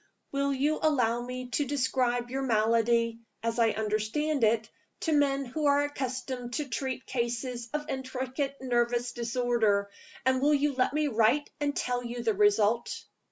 [0.31, 4.67] Will you allow me to describe your malady (as I understand it)
[5.01, 9.91] to men who are accustomed to treat cases of intricate nervous disorder?
[10.25, 13.03] And will you let me write and tell you the result?"